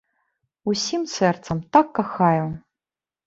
[0.71, 2.47] Усім сэрцам, так кахаю!